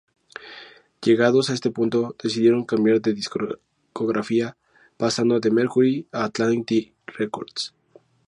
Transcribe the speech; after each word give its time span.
Llegados 1.03 1.51
a 1.51 1.53
este 1.53 1.69
punto, 1.69 2.15
decidieron 2.23 2.65
cambiar 2.65 3.01
de 3.01 3.13
discográfica, 3.13 4.57
pasando 4.97 5.39
de 5.39 5.51
Mercury 5.51 6.07
a 6.11 6.23
Atlantic 6.23 6.91
Records. 7.05 7.71